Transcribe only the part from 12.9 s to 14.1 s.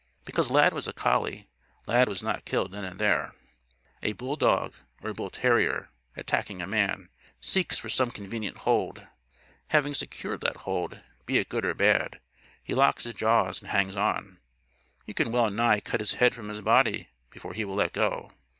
his jaws and hangs